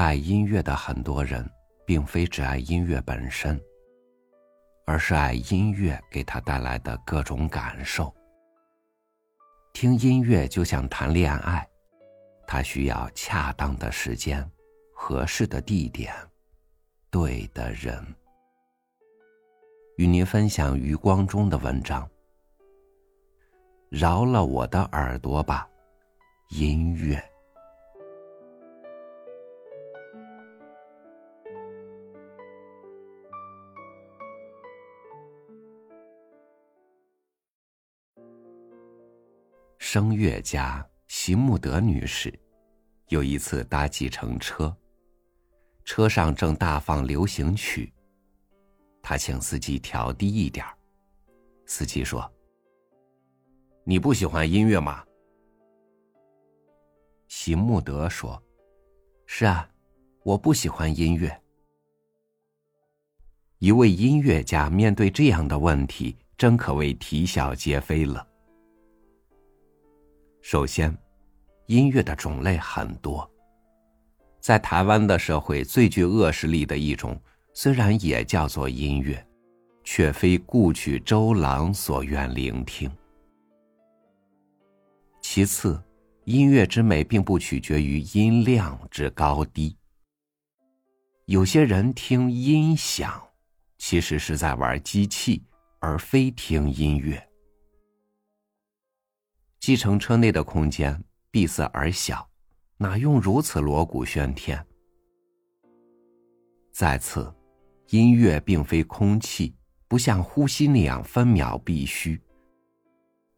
[0.00, 1.46] 爱音乐的很多人，
[1.84, 3.60] 并非只爱音乐本身，
[4.86, 8.10] 而是爱音乐给他带来的各种感受。
[9.74, 11.68] 听音乐就像谈恋爱，
[12.46, 14.50] 它需要恰当的时间、
[14.94, 16.14] 合适的地点、
[17.10, 18.02] 对的人。
[19.98, 22.08] 与您分享余光中的文章。
[23.90, 25.68] 饶了我的耳朵吧，
[26.48, 27.22] 音乐。
[39.92, 42.32] 声乐家席慕德女士
[43.08, 44.72] 有一次搭计程车，
[45.82, 47.92] 车上正大放流行曲。
[49.02, 50.64] 她请司机调低一点
[51.66, 52.32] 司机说
[53.82, 55.04] ：“你不喜欢音乐吗？”
[57.26, 58.40] 席慕德说
[59.26, 59.68] ：“是啊，
[60.22, 61.42] 我不喜欢音乐。”
[63.58, 68.29] 一位音乐家面对这样的问题，真可谓啼笑皆非了。
[70.42, 70.96] 首先，
[71.66, 73.28] 音乐的种类很多。
[74.40, 77.20] 在台湾的社会，最具恶势力的一种，
[77.52, 79.24] 虽然也叫做音乐，
[79.84, 82.90] 却非故曲周郎所愿聆听。
[85.20, 85.80] 其次，
[86.24, 89.76] 音乐之美并不取决于音量之高低。
[91.26, 93.22] 有些人听音响，
[93.76, 95.44] 其实是在玩机器，
[95.80, 97.29] 而非听音乐。
[99.60, 100.98] 计程车内的空间
[101.30, 102.26] 闭塞而小，
[102.78, 104.66] 哪用如此锣鼓喧天？
[106.72, 107.30] 再次，
[107.90, 109.54] 音乐并非空气，
[109.86, 112.18] 不像呼吸那样分秒必须。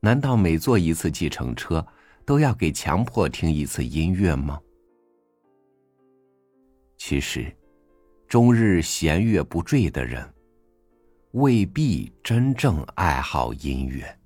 [0.00, 1.84] 难道每坐一次计程车
[2.26, 4.60] 都要给强迫听一次音乐吗？
[6.98, 7.50] 其实，
[8.28, 10.30] 终日弦乐不坠的人，
[11.32, 14.19] 未必真正爱好音乐。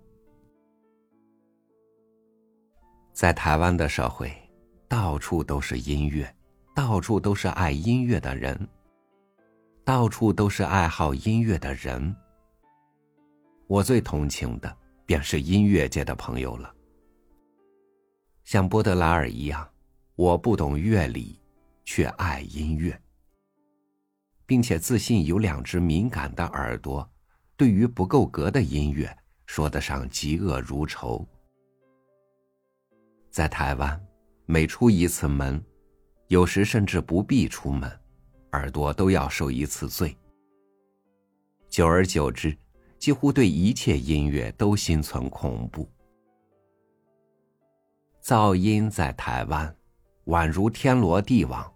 [3.15, 4.35] 在台湾的社会，
[4.89, 6.35] 到处都是音乐，
[6.75, 8.69] 到处都是爱音乐的人，
[9.85, 12.15] 到处都是爱好音乐的人。
[13.69, 14.77] 我最同情的
[15.07, 16.75] 便是音乐界的朋友了。
[18.43, 19.67] 像波德莱尔一样，
[20.17, 21.41] 我不懂乐理，
[21.85, 23.01] 却爱音乐，
[24.45, 27.09] 并且自信有两只敏感的耳朵，
[27.57, 31.25] 对于不够格的音乐，说得上嫉恶如仇。
[33.35, 34.01] 在台湾，
[34.47, 35.61] 每出一次门，
[36.29, 37.91] 有时甚至不必出门，
[38.53, 40.17] 耳朵都要受一次罪。
[41.69, 42.57] 久而久之，
[42.97, 45.91] 几乎对一切音乐都心存恐怖。
[48.23, 49.77] 噪音在台湾，
[50.27, 51.75] 宛如天罗地网，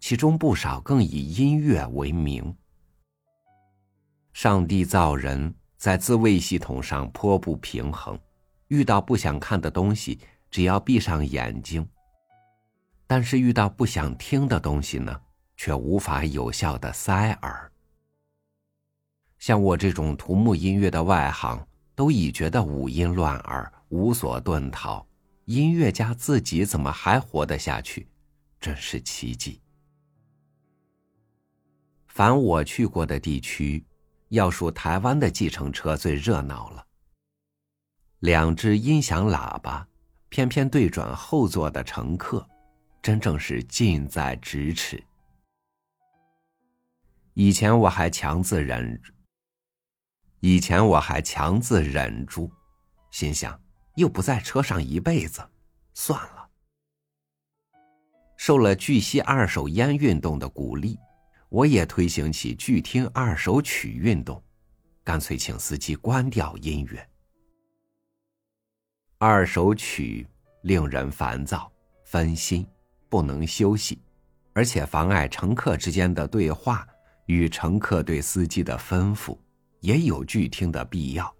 [0.00, 2.56] 其中不少更以音乐为名。
[4.32, 8.18] 上帝造人在自卫系统上颇不平衡，
[8.68, 10.18] 遇到不想看的东西。
[10.50, 11.86] 只要闭上眼睛，
[13.06, 15.20] 但是遇到不想听的东西呢，
[15.56, 17.70] 却无法有效的塞耳。
[19.38, 25.06] 像我这种土木音乐的外行，都已觉得五音乱耳，无所遁逃。
[25.44, 28.08] 音乐家自己怎么还活得下去？
[28.58, 29.60] 真是奇迹。
[32.08, 33.84] 凡我去过的地区，
[34.30, 36.84] 要数台湾的计程车最热闹了。
[38.20, 39.86] 两只音响喇叭。
[40.36, 42.46] 偏偏对准后座的乘客，
[43.00, 45.02] 真正是近在咫尺。
[47.32, 49.00] 以前我还强自忍，
[50.40, 52.50] 以前我还强自忍住，
[53.10, 53.58] 心想
[53.94, 55.40] 又不在车上一辈子，
[55.94, 56.50] 算了。
[58.36, 60.98] 受了巨吸二手烟运动的鼓励，
[61.48, 64.44] 我也推行起拒听二手曲运动，
[65.02, 67.08] 干脆请司机关掉音乐。
[69.18, 70.26] 二手曲
[70.60, 71.72] 令人烦躁、
[72.04, 72.66] 分心，
[73.08, 73.98] 不能休息，
[74.52, 76.86] 而且妨碍乘客之间的对话
[77.24, 79.34] 与乘客对司机的吩咐，
[79.80, 81.34] 也有拒听的必要。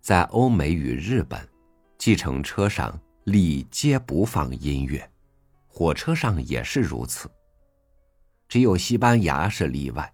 [0.00, 1.48] 在欧美与日本，
[1.96, 5.08] 计程车上立皆不放音乐，
[5.68, 7.30] 火车上也是如此。
[8.48, 10.12] 只有西班牙是例外。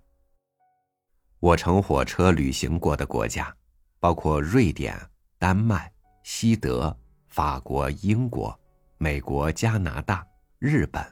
[1.41, 3.58] 我乘火车旅行过的国家。
[4.01, 4.97] 包括瑞典、
[5.39, 5.93] 丹麦、
[6.23, 6.97] 西德、
[7.27, 8.59] 法国、英国、
[8.97, 10.27] 美国、加拿大、
[10.59, 11.05] 日本。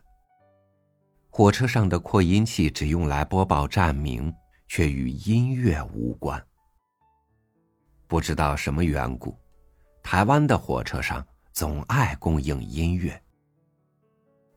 [1.29, 4.33] 火车上的扩音器只用来播报站名，
[4.69, 6.43] 却与音乐无关。
[8.06, 9.37] 不知道什么缘故，
[10.03, 13.21] 台湾的火车上总爱供应音乐，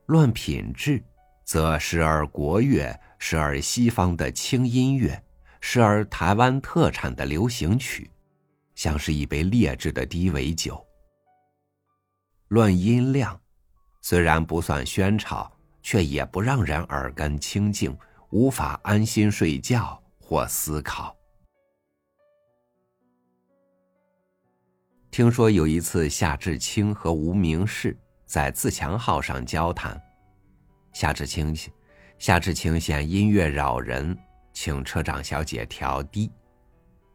[0.06, 1.04] 论品质，
[1.44, 5.22] 则时而国乐，时而西方的轻音乐，
[5.60, 8.10] 时而台湾特产的流行曲，
[8.80, 10.82] 像是一杯劣质的低尾酒。
[12.48, 13.38] 论音量，
[14.00, 17.94] 虽然不算喧吵，却也不让人耳根清净，
[18.30, 21.14] 无法安心睡觉或思考。
[25.12, 30.02] 听说有一次，夏志清和无名氏在自强号上交谈。
[30.94, 31.54] 夏志清，
[32.18, 34.18] 夏志清嫌音乐扰人，
[34.54, 36.32] 请车长小姐调低。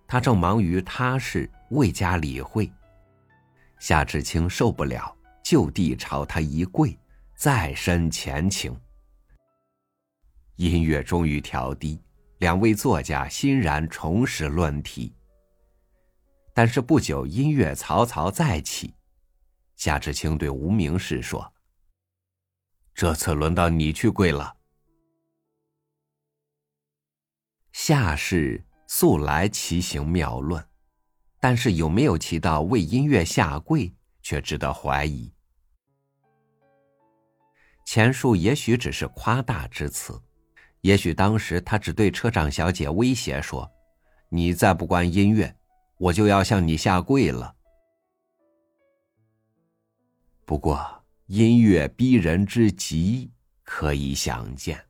[0.06, 2.70] 他正忙于他事，未加理会。
[3.78, 6.98] 夏志清受不了，就地朝他一跪，
[7.34, 8.74] 再申前情。
[10.56, 12.00] 音乐终于调低，
[12.38, 15.12] 两位作家欣然重拾论题。
[16.52, 18.94] 但是不久，音乐嘈嘈再起。
[19.74, 21.52] 夏志清对无名氏说
[22.94, 24.56] ：“这次轮到你去跪了。”
[27.72, 28.64] 夏氏
[28.96, 30.64] 素来奇行妙论，
[31.40, 33.92] 但是有没有提到为音乐下跪，
[34.22, 35.34] 却值得怀疑。
[37.84, 40.22] 前述也许只是夸大之词，
[40.82, 43.68] 也许当时他只对车长小姐威胁说
[44.30, 45.52] ：“你再不关音乐。”
[45.98, 47.52] 我就要向你下跪了。
[50.44, 53.28] 不过音乐逼人之极，
[53.64, 54.80] 可以想见。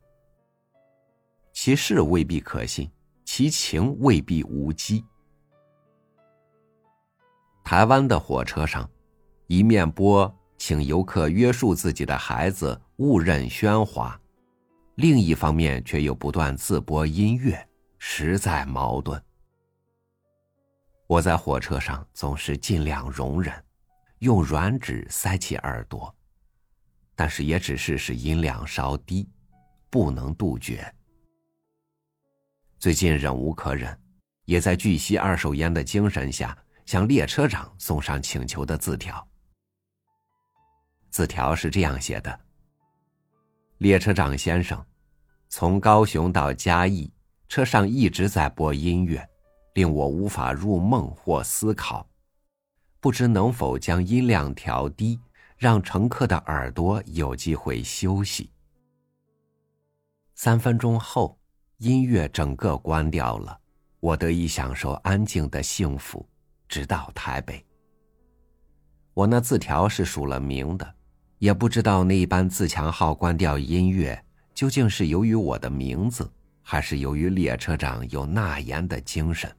[1.54, 2.90] 其事未必可信，
[3.36, 5.04] 其情未必无稽。
[7.64, 8.88] 台湾的火车上，
[9.48, 14.16] 一面播请游客约束自己的孩子，勿任喧哗；
[14.94, 19.20] 另一方面却又不断自播音乐，实在矛盾。
[21.08, 23.52] 我在火车上总是尽量容忍，
[24.20, 26.14] 用软纸塞起耳朵，
[27.16, 29.28] 但是也只是使音量稍低，
[29.90, 30.94] 不能杜绝。
[32.84, 33.98] 最近忍无可忍，
[34.44, 36.54] 也在拒吸二手烟的精神下，
[36.84, 39.26] 向列车长送上请求的字条。
[41.08, 42.40] 字条是这样写的
[43.80, 44.84] ：“列车长先生，
[45.48, 47.10] 从高雄到嘉义，
[47.48, 49.26] 车上一直在播音乐。”
[49.72, 52.06] 令我无法入梦或思考，
[53.00, 55.18] 不知能否将音量调低，
[55.56, 58.52] 让乘客的耳朵有机会休息。
[60.34, 61.38] 三分钟后，
[61.84, 63.58] 音乐整个关掉了，
[64.00, 66.26] 我得以享受安静的幸福，
[66.66, 67.62] 直到台北。
[69.12, 70.94] 我那字条是署了名的，
[71.38, 74.18] 也不知道那一班自强号关掉音乐，
[74.54, 76.26] 究竟是由于我的名字，
[76.62, 79.54] 还是由于列车长有纳言的精神。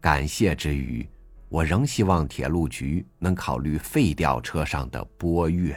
[0.00, 1.04] 感谢之余，
[1.48, 5.76] 我仍希望铁路局能考虑废掉车上的播乐，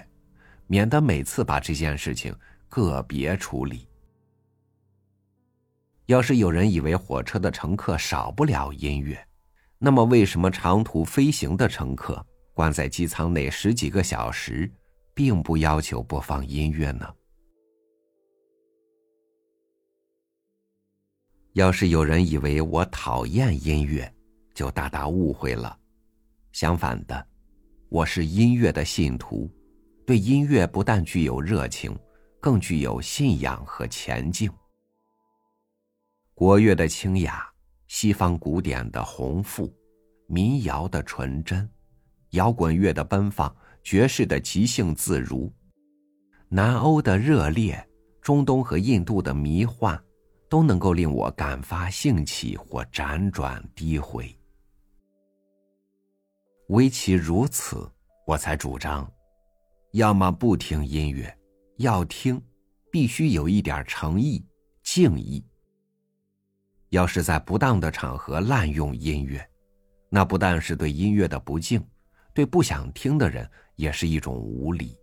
[0.68, 2.32] 免得每次把这件事情
[2.70, 3.88] 个别处理。
[6.08, 9.20] 要是有人以为火车的乘客少不了音乐，
[9.80, 12.24] 那么为什么长途飞行的乘客
[12.54, 14.72] 关在机舱内十几个小时，
[15.16, 17.12] 并不要求播放音乐呢？
[21.54, 24.14] 要是有人以为我讨厌音乐，
[24.54, 25.76] 就大大误会了。
[26.52, 27.28] 相反的，
[27.90, 29.50] 我是音乐的信徒，
[30.06, 31.98] 对音乐不但具有热情，
[32.40, 34.52] 更具有信仰和前进。
[36.38, 37.50] 国乐的清雅，
[37.88, 39.74] 西方古典的宏富，
[40.28, 41.68] 民谣的纯真，
[42.32, 45.50] 摇滚乐的奔放，爵士的即兴自如，
[46.50, 47.82] 南欧的热烈，
[48.22, 49.98] 中东和印度的迷幻，
[50.50, 54.30] 都能够令我感发兴起或辗转低回。
[56.68, 57.90] 唯其如此，
[58.28, 59.10] 我才主张：
[59.94, 61.34] 要么不听音乐，
[61.78, 62.42] 要听，
[62.92, 64.46] 必须有一点诚意、
[64.84, 65.42] 敬意。
[66.96, 69.46] 要是在不当的场合滥用音乐，
[70.10, 71.86] 那不但是对音乐的不敬，
[72.34, 74.98] 对不想听的人也是一种无礼。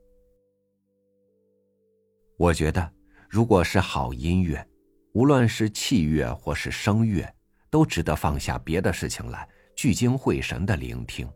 [2.39, 2.91] 我觉得，
[3.29, 4.67] 如果是好音乐，
[5.13, 7.31] 无论是器乐或是声乐，
[7.69, 9.47] 都值得放下别的事情来，
[9.77, 11.31] 聚精会神的聆听。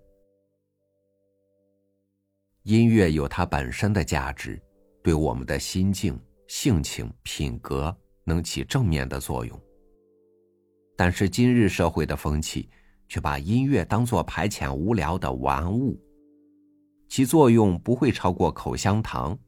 [2.63, 4.59] 音乐有它本身的价值，
[5.05, 7.95] 对我们的心境、性情、品格
[8.25, 9.61] 能起正面的作用。
[10.97, 12.69] 但是今日社会的风气，
[13.07, 16.01] 却把音乐当作排遣无聊的玩物，
[17.09, 19.39] 其作用不会超过口香糖，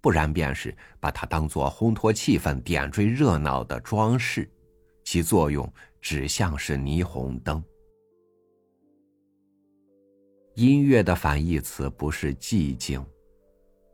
[0.00, 4.48] 不然便是把它当作烘托气氛、点缀热闹的装饰，
[5.04, 7.62] 其作用只像是霓虹灯。
[10.54, 13.04] 音乐的反义词不是寂静，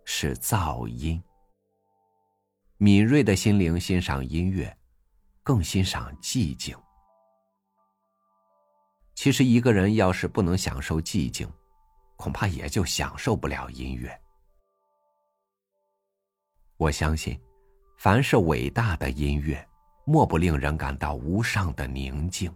[0.04, 1.23] 是噪音。
[2.78, 4.76] 敏锐的心灵欣赏音乐，
[5.47, 6.76] 更欣赏寂静。
[9.15, 11.49] 其实，一个人要是不能享受寂静，
[12.17, 14.11] 恐怕也就享受不了音乐。
[16.76, 17.41] 我相信，
[17.97, 19.65] 凡是伟大的音乐，
[20.05, 22.53] 莫不令人感到无上的宁静。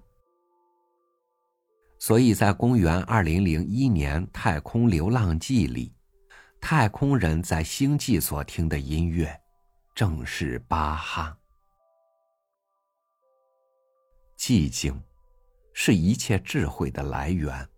[2.01, 5.95] 所以在公元二零零一年《太空流浪记》里，
[6.61, 9.41] 太空人在星际所听的音乐，
[9.95, 11.37] 正是巴哈。
[14.41, 14.99] 寂静，
[15.75, 17.69] 是一切智慧的来源。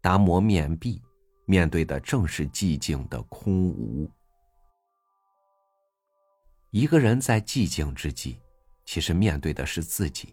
[0.00, 1.02] 达摩面壁，
[1.46, 4.08] 面对的正是寂静的空无。
[6.70, 8.38] 一个人在寂静之际，
[8.84, 10.32] 其实面对的是自己，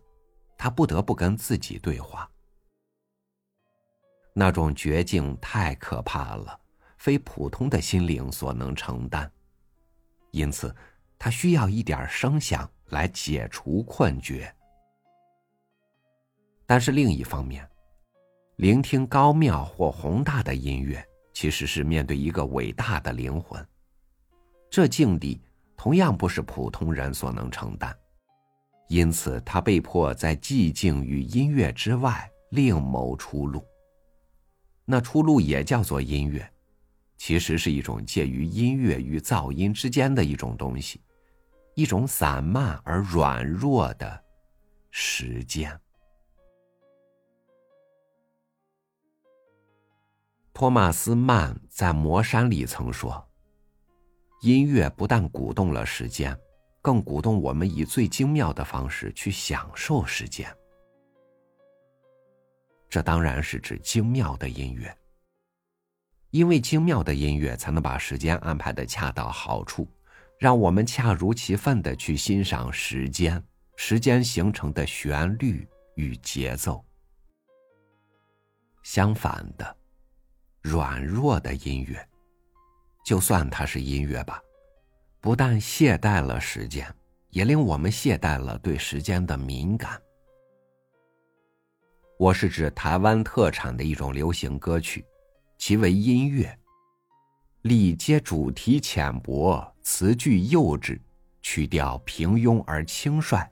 [0.55, 2.29] 他不得不跟自己对话。
[4.31, 6.61] 那种绝境太可怕了，
[6.99, 9.29] 非普通的心灵所能承担，
[10.29, 10.73] 因此
[11.17, 14.53] 他需要一点声响来解除困觉。
[16.65, 17.67] 但是另一方面，
[18.55, 23.65] 聆听高妙或宏大的音乐，其实是面对一个伟大的灵魂，
[24.69, 25.41] 这境地。
[25.75, 27.91] 同样不是普通人所能承担，
[28.87, 33.65] 因此他被迫在寂静与音乐之外另谋出路。
[34.85, 36.47] 那出路也叫做音乐，
[37.17, 41.01] 其实是一种介于音乐与噪音之间的一种东西，
[41.75, 44.23] 一种散漫而软弱的
[44.89, 45.79] 时间。
[50.53, 53.27] 托马斯曼在《魔山》里曾说。
[54.41, 56.35] 音乐不但鼓动了时间，
[56.81, 60.51] 更鼓动我们以最精妙的方式去享受时间。
[62.89, 64.91] 这当然是指精妙的音乐，
[66.31, 69.87] 因为精妙的音乐才能把时间安排的恰到好处，
[70.41, 73.39] 让我们恰如其分的去欣赏时间，
[73.75, 76.83] 时间形成的旋律与节奏。
[78.81, 79.77] 相反的，
[80.63, 82.09] 软弱的音乐。
[83.05, 84.41] 就算它是音乐吧，
[85.19, 86.91] 不但懈怠了时间，
[87.29, 90.01] 也令我们懈怠了对时间的敏感。
[92.17, 95.05] 我是指台湾特产的一种流行歌曲，
[95.59, 96.57] 其为音乐，
[97.63, 100.99] 力皆主题浅薄，词句幼稚，
[101.43, 103.47] 曲调平庸而轻率，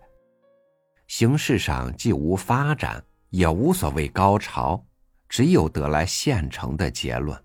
[1.06, 4.84] 形式上既无发展，也无所谓高潮，
[5.28, 7.40] 只有得来现成的结论。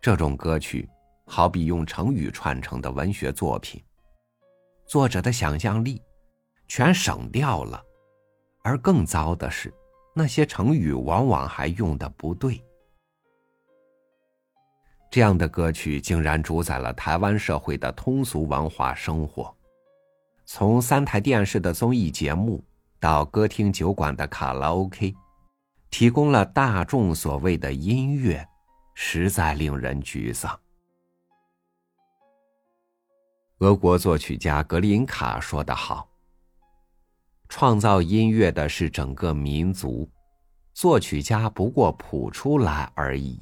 [0.00, 0.88] 这种歌曲，
[1.24, 3.80] 好比用成语串成的文学作品，
[4.88, 6.02] 作者的想象力
[6.66, 7.80] 全省掉了，
[8.64, 9.72] 而更糟的是，
[10.12, 12.60] 那些成语往往还用的不对。
[15.16, 19.56] 这样的歌曲竟然主宰了台湾社会的通俗文化生活，
[20.44, 22.62] 从三台电视的综艺节目
[23.00, 25.14] 到歌厅酒馆的卡拉 OK，
[25.88, 28.46] 提供了大众所谓的音乐。
[28.94, 30.60] 实在令人沮丧。
[33.60, 36.06] 俄国作曲家格林卡说得好
[37.48, 40.06] ：“创造音乐的是整个民族，
[40.74, 43.40] 作曲家不过谱出来而已。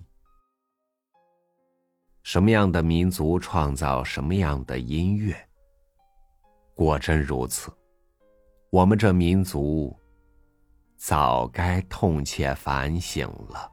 [2.24, 5.36] 什么样的民族创造什么样的音乐？
[6.74, 7.70] 果真如此，
[8.70, 9.94] 我们这民族
[10.96, 13.70] 早该痛切反省了。”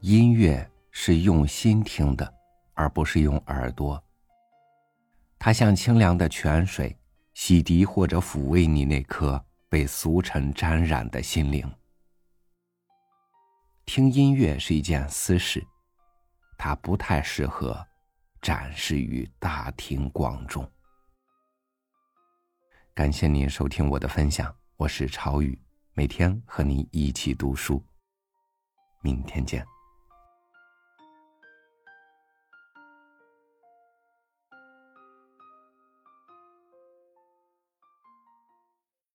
[0.00, 2.34] 音乐是用心听的，
[2.74, 4.02] 而不是用耳朵。
[5.38, 6.96] 它像清凉的泉水，
[7.38, 11.72] 洗涤或者抚慰你那颗被俗尘沾染的心灵。
[13.86, 15.64] 听音乐是一件私事，
[16.58, 17.86] 它不太适合
[18.42, 20.68] 展示于大庭广众。
[22.92, 25.56] 感谢您收听我的分享，我是朝雨，
[25.94, 27.80] 每天和您一起读书。
[29.00, 29.64] 明天见。